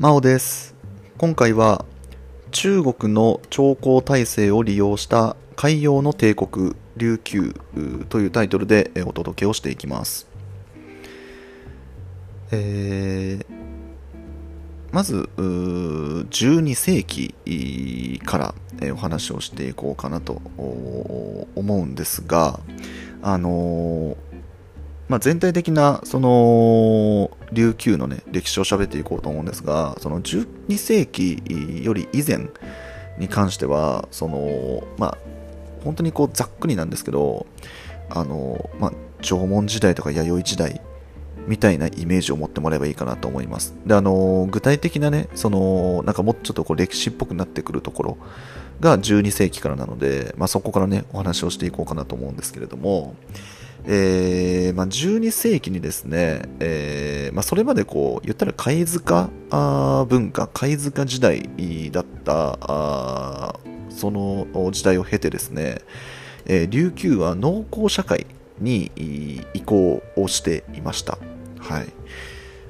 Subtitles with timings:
[0.00, 0.74] 真央です。
[1.18, 1.84] 今回は
[2.52, 7.54] 中国の朝貢体制を利用した海洋の帝国琉球
[8.08, 10.26] というタイトルでお届けをしていきます、
[12.50, 13.46] えー
[14.90, 18.54] まず12世紀から
[18.94, 21.46] お話をしていこうかなと思
[21.76, 22.58] うんですが
[23.20, 24.29] あのー
[25.10, 31.42] まあ、全体的なその琉球の、ね、歴史を喋っていこうと思うんですがその12世紀
[31.82, 32.48] より以前
[33.18, 35.18] に関してはその、まあ、
[35.82, 37.44] 本当にこうざっくりなんですけど
[38.08, 40.80] あの、まあ、縄文時代とか弥生時代
[41.48, 43.74] みたいなイメージを持ってもらえばいいかなと思います。
[43.86, 48.18] で、あの、具体的なね、その、なんかもうちょっとこう歴史っぽくなってくるところ
[48.78, 53.16] が12世紀からなので、まあ、そこからね、お話をしていこうかなと思うんですけれども、
[53.86, 61.48] えーまあ、12世紀にですね、えーまあ、それまでこう言ったら貝塚文化貝塚時代
[61.90, 63.58] だった
[63.88, 65.78] その時代を経てですね、
[66.46, 68.26] えー琉球は農耕社会
[68.60, 68.90] に
[69.54, 71.18] 移行をしていました。
[71.58, 71.86] はい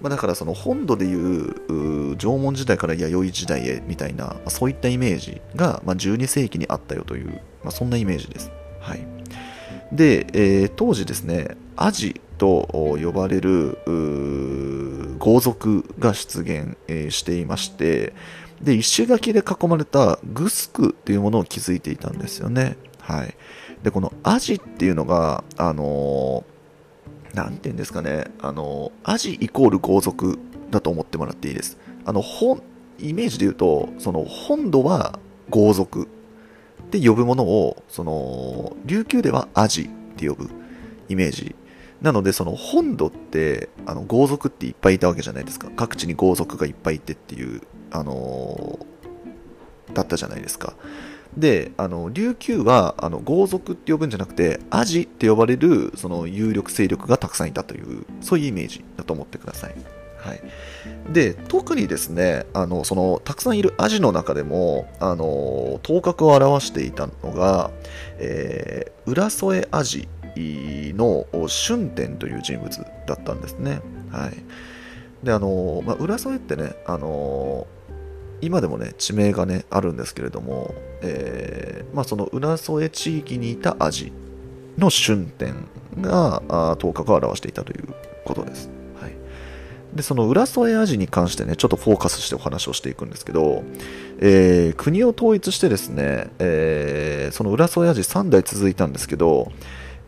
[0.00, 8.50] まあ、だからその本土でいうう縄文時代から弥生時代へみたいな、まあそういったイメージが、まあ、12世紀にあったよという、まあ、そんなイメージです。
[8.80, 9.06] はい、
[9.92, 12.68] で、えー当時ですね、アジと
[13.00, 13.78] 呼ばれる
[15.18, 16.76] 豪族が出現、
[17.14, 18.14] していまして、
[18.62, 22.76] で、石垣で囲まれたグスクっていうものを築いていたんですよね。
[23.00, 23.34] はい。
[23.82, 26.52] で、このアジっていうのが、あのー
[27.36, 30.38] なんて言うんですかね、あのーアジイコール豪族
[30.70, 31.78] だと思ってもらっていいです。
[32.04, 32.62] あの、本、
[32.98, 35.18] イメージで言うと、その本土は
[35.50, 36.08] 豪族
[36.98, 40.50] って呼ぶものを、その、琉球ではアジって呼ぶ
[41.08, 41.56] イメージ。
[42.02, 45.70] なので、その本土って、あの、豪族っていっぱいいたわけじゃないですか。
[45.74, 48.92] 各地に豪族がいっぱいいてっていう、あのー
[49.94, 50.74] だったじゃないですか。
[51.36, 59.74] で、あの、琉球は、あの、豪族って呼ぶんじゃなくて、アジって呼ばれる、その、有力勢力がたくさんいたという、そういうイメージだと思ってください。
[60.22, 60.40] はい。
[61.12, 67.70] で、特にですね、あの、その、たくさんいるアジの中でも、あの、頭角を表していたのが、
[68.18, 73.80] えー、浦添アジの春天という人物だったんですね。
[74.10, 75.24] はい。
[75.24, 77.66] で、あの、まあ、浦添ってね、あの、
[78.40, 84.12] 今でもね、地名がね、あるんですけれども、えーまあ、その浦添地域にいたアジ
[84.78, 85.66] の春天
[86.00, 86.42] が
[86.76, 87.88] 頭角を表していたという
[88.24, 88.81] ことです。
[89.94, 93.62] で、その浦添アジに関してね、ちょっとフォーカスしてお話をしていくんですけど、
[94.20, 99.52] えー国を統一してですね、えーその浦添アジ3代続いたんですけど、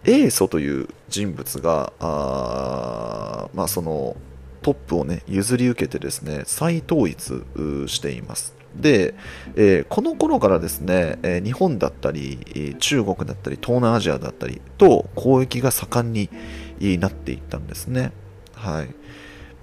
[0.05, 4.17] 英祖という人物が、あまあ、その
[4.63, 7.43] トップをね、譲り受けてですね、再統一
[7.87, 8.55] しています。
[8.75, 9.15] で、
[9.57, 16.29] えーこの頃からですね、え日本だったり、中国だったり、東南アジアだったりと交易が盛んに
[16.99, 18.13] なっていったんですね。
[18.55, 18.89] はい。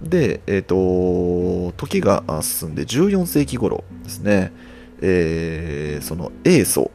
[0.01, 4.51] で、えっ、と、時が進んで14世紀頃ですね、
[5.01, 6.91] えーその英祖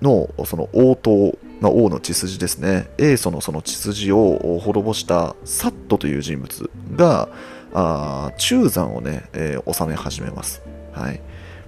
[0.00, 7.28] のその王党、まあ、王の血筋ですね、英祖のその血筋を滅ぼしたサットという人物が、
[7.74, 10.62] あ中山をね、えー治め始めます。
[10.92, 11.20] はい。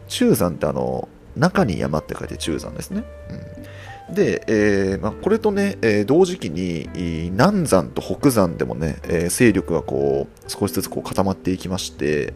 [0.09, 3.05] 中山ってあの、中に山って書いて中山ですね。
[3.31, 3.54] うん、
[4.11, 6.89] で、えーまあ、これとね、えー同時期に、
[7.31, 12.35] 南山と北山でもね、えー勢力がこう、少しずつこう固まっていきまして、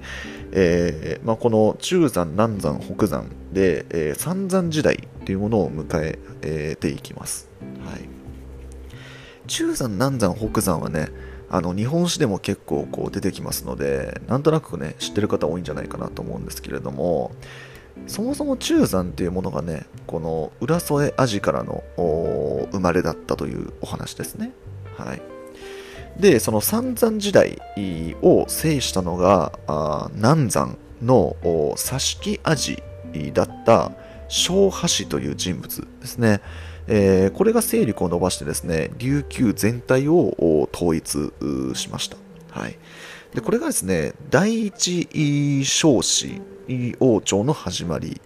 [0.52, 7.48] えーまあ、この中山、南山、北山で、えー三山時代というものを迎えていきます。
[7.84, 8.08] はい。
[9.46, 11.08] 中山、南山、北山はね、
[11.50, 17.32] あの日本史でも結構こう出てきますので、なんとなくね、知ってる方多いんじゃないかなと思うんですけれども、
[18.06, 21.82] そもそも中山っていうものがね、この浦添アジからの
[22.72, 24.52] 生まれだったというお話ですね。
[24.96, 25.22] はい。
[26.18, 27.58] で、その三山時代
[28.22, 32.82] を制したのが、あ南山のお佐敷アジ
[33.32, 33.92] だった
[34.28, 36.40] 小橋という人物ですね。
[36.86, 41.32] えーこれが勢力を伸ばしてですね、琉球全体を統一
[41.74, 42.16] しました。
[42.50, 42.78] はい。
[43.34, 46.40] で、これがですね、第一少子
[47.00, 48.20] 王朝の始まり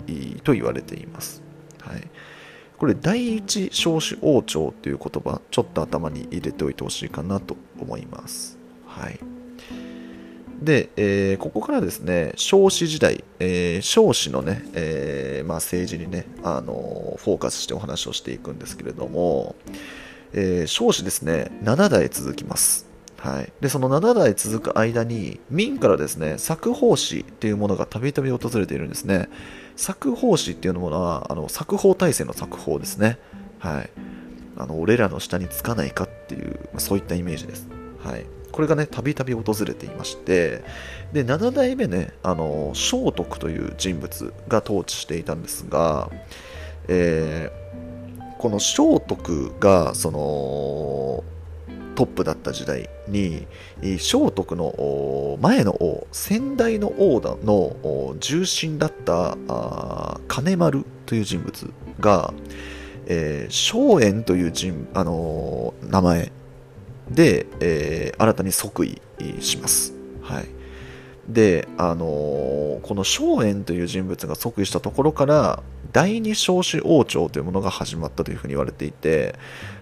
[0.44, 1.43] と言われています。
[1.81, 2.08] はい。
[2.78, 8.58] これ、第一少子王朝っていう言葉、ちょっと頭に入れておいてほしいかなと思います。
[8.87, 9.19] はい。
[10.62, 19.56] で、えーここからですね、少子時代、えー少子のね、えーまあ、政治にね、あのフォーカスしてお話をしていくんですけれども、
[20.32, 22.91] えー少子ですね、7代続きます。
[23.22, 29.28] はい、でその7代続く間に明からですね作法師っていうものがたびたび訪れているんですね。
[29.76, 33.20] 作法師っていうものはあの作法体制の作法ですね。
[33.60, 33.90] はい。
[34.56, 37.69] あの俺らの下につかないかっていう、まあ、そういったイメージです。
[38.02, 38.26] はい。
[38.50, 40.64] これがねたびたび訪れていまして
[41.12, 46.10] で7代目ねあの聖徳という人物が統治していたんですが、
[46.88, 51.24] えー、この聖徳がその
[51.94, 53.46] トップだった時代に
[53.82, 59.36] 聖徳の前の王先代の王の重臣だった
[60.28, 62.32] 金丸という人物が、
[63.06, 66.32] えー、荘園という人、あのー、名前
[67.10, 69.00] で、えー、新たに即位
[69.40, 69.92] します。
[70.22, 70.46] はい、
[71.28, 79.34] で、あのー、この荘園という人物が即位したところから第二少子王朝というものが始まったというふうに言われていて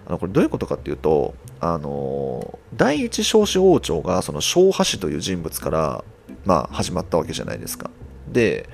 [0.05, 6.03] あのこれどういうことかっていうと、あのー、第一少子王朝がその昭和氏という人物から、
[6.45, 7.89] まあ、始まったわけじゃないですか。
[8.27, 8.69] で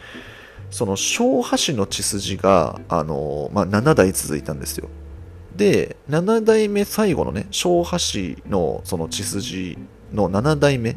[0.69, 4.90] その昭和氏の血筋が、あのー、まあ、7代続いたんですよ。
[5.56, 9.78] で、7代目最後のね、昭和氏のその血筋
[10.14, 10.96] の7代目、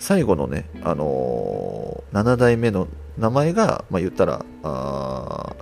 [0.00, 2.88] 最後のね、あのー、7代目の
[3.18, 4.44] 名前が、まあ、言ったら、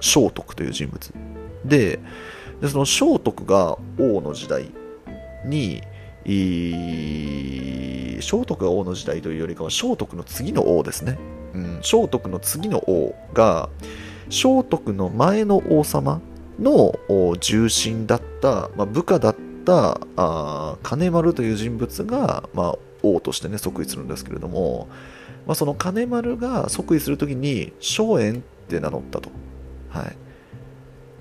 [0.01, 1.13] 聖徳という人物。
[1.65, 1.99] で、
[2.61, 4.71] でその聖徳が王の時代
[5.45, 5.83] に、
[6.25, 11.19] 聖徳が王の時代というよりかは聖徳の次の王ですね。
[11.55, 13.71] うん、聖徳の次の王が
[14.31, 16.21] 聖徳の前の王様
[16.61, 16.95] の
[17.41, 24.89] 重臣だった、まあ、部下だったあ金丸という人物が、まあ、王としてね即位するんですけれども、
[25.47, 29.31] まあ、その金丸が即位するときに荘園って名乗ったと、
[29.89, 30.05] は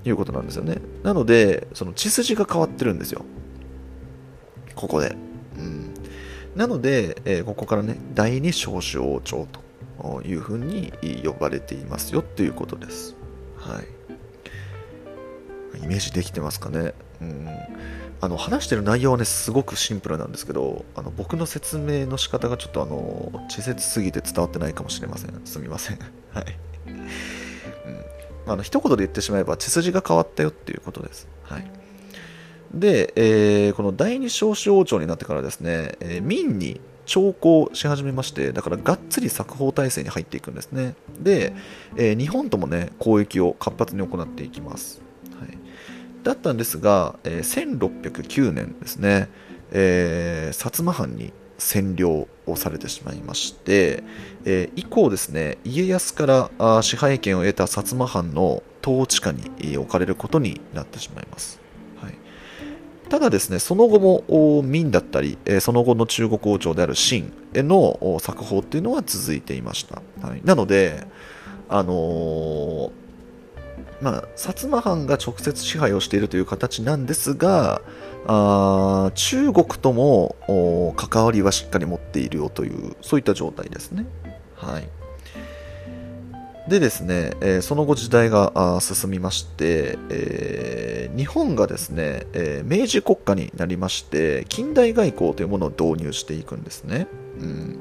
[0.05, 0.77] い、いうことなんですよね。
[1.03, 3.23] なのでその血筋が変わってるんですよ。
[4.75, 5.15] ここで、
[5.57, 5.93] うん、
[6.55, 9.47] なので、えー、ここからね第二少子王朝
[10.01, 10.93] というふうに
[11.23, 13.15] 呼ばれていますよということです。
[13.57, 13.87] はい。
[15.83, 16.93] イメージできてますかね。
[17.21, 17.47] うん。
[18.19, 25.41] あの話してる内容はねすごくシンプルなんですけどあの僕の説明の仕方がちょっとあの稚拙すぎて伝わってないかもしれません。
[25.45, 25.99] すみません。
[26.33, 26.45] はい、
[26.87, 31.27] うん、あの一言で言ってしまえば血筋が変わったよっていうことです。
[31.43, 31.71] はい。
[32.73, 40.95] で、えー、この第二少子王朝になってからですね、えー、民に徴工し始めましてだからがっつり作法体制に入っていくんですね。
[41.19, 41.53] で、
[41.95, 45.06] えー、日本ともね交易を活発に行っていきます。
[46.23, 49.29] だったんですが、えー、1609年ですね、
[49.71, 54.03] えー、薩摩藩に占領をされてしまいまして、
[54.45, 61.59] えー、以降ですね家康からあ支配権を得た薩摩藩の統治下に置かれることになってしまいます、
[62.01, 62.13] はい、
[63.09, 71.07] ただですねその後も明だったり、えー、その後の中国王朝である清の作法っていうのは続いていました、はい、なので
[71.69, 73.06] あのー
[74.01, 77.81] まあ、薩摩藩が直接支配をしているという形なんですが、
[78.27, 84.05] あ中国とも関わりはしっかり持っているよという、そういった状態ですね。
[84.55, 84.87] はい。
[86.69, 97.07] でですね、えー、その後時代が進みまして、えー、日本がですね、えー、明治国家になりまして、近代外交というものを導入していくんですね。
[97.39, 97.79] うん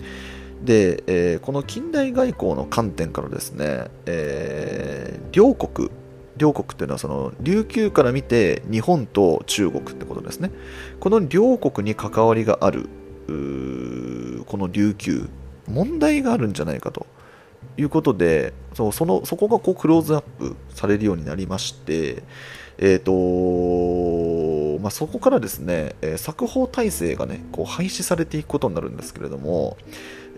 [0.63, 5.91] で、えー、この近代外交の観点からですね、えー、両国
[6.37, 10.51] 両国っていうのはその琉球から見て日本と中国ってことですね。
[11.01, 12.89] この両国に関わりがある
[14.47, 15.29] この琉球
[15.69, 17.07] 問題があるんじゃないかと。
[17.79, 22.23] いうことでそそのそこがこうクローズアップされるようになりまして
[22.79, 29.79] えーとまあ、そこからですね、え作法体制がねこう廃止されていくことになるんですけれども、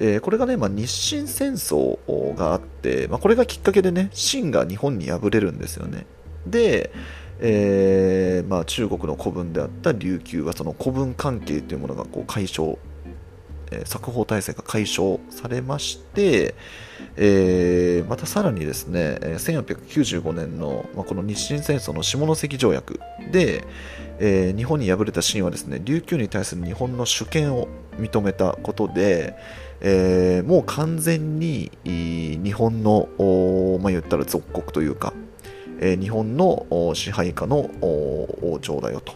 [0.01, 1.99] えー、これがね、まあ、日清戦争
[2.37, 6.07] があって、まあ、これがきっかけでね、清が日本に敗れるんですよね。
[6.47, 6.93] で、
[7.41, 12.77] えーまあ、中国の古文であった琉球はその古文関係というものがこう解消、
[13.71, 16.55] えー、作法体制が解消されまして、
[17.17, 23.01] え、またさらにですね、1895年の、まあ、この日清戦争の下関条約
[23.33, 23.65] で、
[24.21, 27.67] え、日本に敗れた清はですね、琉球に対する日本の主権を
[27.99, 29.35] 認めたことで、
[29.81, 33.09] えー、もう完全に日本の、
[33.81, 35.13] まあ、言ったら属国というか、
[35.81, 39.15] えー、日本の支配下の王朝だよと、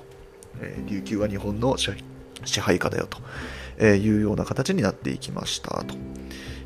[0.61, 3.19] えー、琉球は日本の支配下だよと
[3.79, 5.95] えいうような形になっていきましたと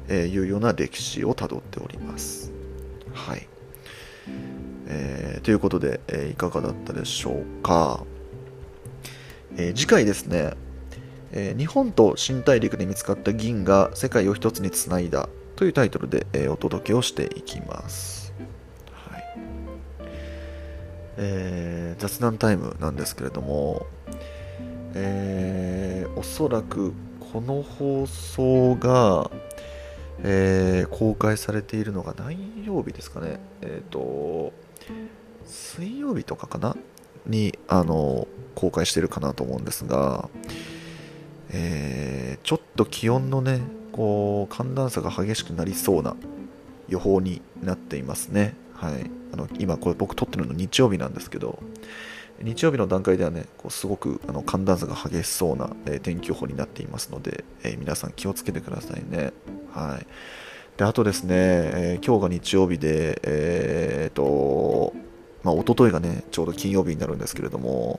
[0.09, 2.53] えいうような歴史をたどっております。
[3.13, 3.49] はい。
[4.89, 8.05] え、ということで、え、いかがだったでしょうか。
[9.57, 10.53] え、次回ですね、
[11.33, 18.33] えー日本と新大陸で見つかった銀が世界を一つにつないだというタイトルで、えーお届けをしていきます。
[18.93, 19.25] はい。
[21.19, 23.87] えー雑談タイムなんですけれども、
[24.95, 26.93] えーおそらく
[27.33, 29.31] この放送が、
[30.23, 34.53] えー公開されているのが何曜日ですかね、えっ、と、
[35.45, 36.77] 水曜日とかかな？
[37.27, 40.29] に、あの、公開してるかなと思うんですが、
[41.57, 43.61] えーちょっと気温のね、
[43.91, 46.15] こう、寒暖差が激しくなりそうな
[46.89, 48.55] 予報になっていますね。
[48.75, 49.11] はい。
[49.33, 51.59] あの、今これ僕撮ってるの日曜日なんですけど、
[52.41, 59.33] 日曜日の段階ではね、こうすごくあの寒暖差が激しそうな、えー天気予報になっていますので、えー皆さん気をつけてくださいね。
[59.73, 60.07] はい。
[60.77, 64.93] で、あとですね、えー今日が日曜日で、えーと、
[65.43, 67.99] まあ、一昨日がね、ちょうど金曜日になるんですけれども、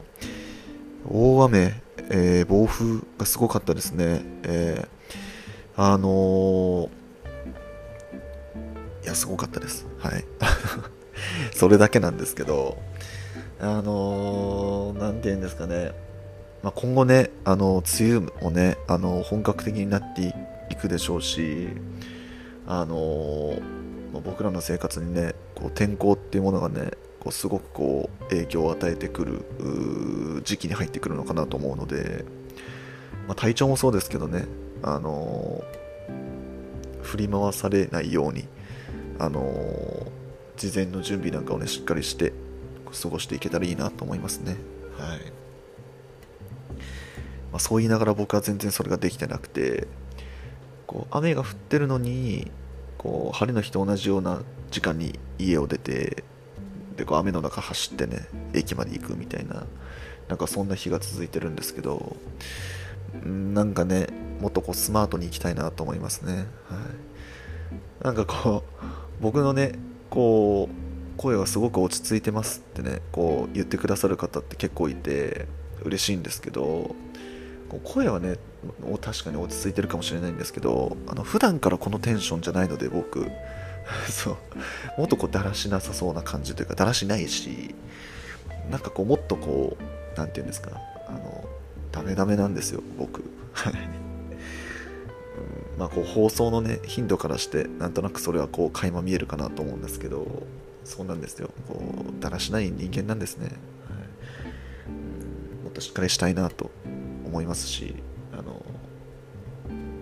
[1.10, 4.22] 大雨、えー暴風がすごかったですね。
[4.44, 4.88] えー
[5.80, 6.90] あのー
[9.04, 9.86] いや、すごかったです。
[10.00, 10.26] はい。
[11.54, 12.78] それだけなんですけど、
[13.60, 15.92] あのーなんて言うんですかね、
[16.64, 20.34] まあ、今後ね、あの梅雨もね、あの本格的になって
[20.70, 21.70] いくでしょうし、
[22.68, 23.62] あのー
[24.14, 26.92] ま僕らの生活にね、こう天候っていうものがね、
[27.28, 32.24] こうすごくこう影響を与えてくる時期に入ってくるのかなと思うので、
[33.28, 34.46] まあ、体調もそうですけどね、
[34.82, 35.78] あのー
[37.04, 38.48] 振り回されないように、
[39.20, 40.08] あのー
[40.56, 42.32] 事前の準備なんかをね、しっかりして
[43.02, 44.56] 過ごしていけたらいいなと思いますね。
[44.98, 45.20] はい。
[47.52, 49.86] まあ、そう言いながら僕は全然それができてなくて、
[50.86, 52.50] こう雨が降ってるのに、
[52.98, 54.42] こう晴れの日と同じような
[54.72, 56.24] 時間に家を出て、
[56.98, 59.66] でこう雨の中走ってね、駅まで行くみたいな、
[60.28, 62.18] なんかそんな日が続いてるんですけど、
[63.24, 64.08] なんかね、
[64.42, 66.34] もっとこうスマートに行きたいなと思いますね。
[66.34, 68.04] はい。
[68.04, 68.84] なんかこう、
[69.22, 69.74] 僕のね、
[70.10, 75.48] こう、声はすごく落ち着いてますってね、こう言ってくださる方って結構いて、
[75.84, 76.96] 嬉しいんですけど、
[77.84, 78.38] 声はね、
[79.02, 83.28] 確かに落ち着いてるかもしれないんですけど、あの普段からこのテンションじゃないので、僕、
[84.10, 84.38] そう、
[84.98, 87.76] もっとこうだらしなさそうな感じというか、だらしないし、
[88.70, 90.72] なんかこう、もっとこう、なんていうんですか、
[91.08, 91.48] あの、
[91.92, 93.20] ダメダメなんですよ、僕。
[93.20, 94.08] うん
[95.78, 100.26] まあ、こう放送のね頻度からしてなんとなくそれはこう垣間見えるかなと思うんですけど
[100.84, 101.52] そうなんですよ。
[101.68, 101.82] こ
[102.18, 103.54] うだらしない人間なんですね、はい。
[105.64, 106.72] もっとしっかりしたいなと
[107.26, 107.96] 思いますし
[108.34, 108.64] あの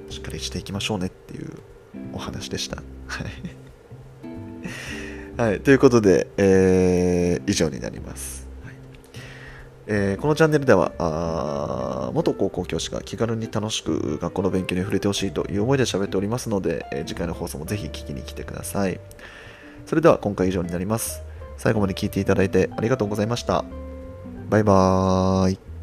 [0.09, 1.49] しっかりしていきましょうねっていう
[2.13, 2.77] お話でした。
[3.07, 3.64] はい、
[5.37, 8.75] はい、ということで、えー以上になります、はい。
[9.87, 18.99] えーこのチャンネルではあ元高校教師が気軽に楽しく学校の勉強に触れてほしいという思いで喋っておりますので、えー次回の放送もぜひ聞きに来てください。
[19.85, 21.21] それでは今回以上になります。
[21.57, 23.65] 最後まで聞いていただいてありがとうございました。
[24.49, 25.74] バイバーイ。